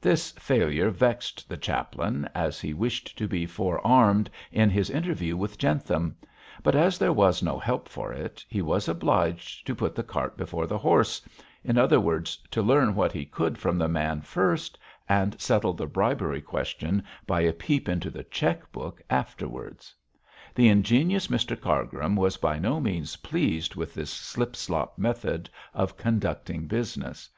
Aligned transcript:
This 0.00 0.30
failure 0.38 0.88
vexed 0.88 1.48
the 1.48 1.56
chaplain, 1.56 2.28
as 2.32 2.60
he 2.60 2.72
wished 2.72 3.18
to 3.18 3.26
be 3.26 3.44
forearmed 3.44 4.30
in 4.52 4.70
his 4.70 4.88
interview 4.88 5.36
with 5.36 5.58
Jentham, 5.58 6.14
but, 6.62 6.76
as 6.76 6.96
there 6.96 7.12
was 7.12 7.42
no 7.42 7.58
help 7.58 7.88
for 7.88 8.12
it, 8.12 8.44
he 8.48 8.62
was 8.62 8.86
obliged 8.86 9.66
to 9.66 9.74
put 9.74 9.96
the 9.96 10.04
cart 10.04 10.36
before 10.36 10.68
the 10.68 10.78
horse 10.78 11.20
in 11.64 11.76
other 11.76 11.98
words, 11.98 12.36
to 12.52 12.62
learn 12.62 12.94
what 12.94 13.10
he 13.10 13.26
could 13.26 13.58
from 13.58 13.76
the 13.76 13.88
man 13.88 14.20
first 14.20 14.78
and 15.08 15.40
settle 15.40 15.72
the 15.72 15.88
bribery 15.88 16.40
question 16.40 17.02
by 17.26 17.40
a 17.40 17.52
peep 17.52 17.88
into 17.88 18.10
the 18.10 18.22
cheque 18.22 18.70
book 18.70 19.02
afterwards. 19.10 19.92
The 20.54 20.68
ingenious 20.68 21.26
Mr 21.26 21.60
Cargrim 21.60 22.14
was 22.14 22.36
by 22.36 22.60
no 22.60 22.78
means 22.78 23.16
pleased 23.16 23.74
with 23.74 23.92
this 23.92 24.12
slip 24.12 24.54
slop 24.54 24.98
method 24.98 25.50
of 25.74 25.96
conducting 25.96 26.68
business. 26.68 27.28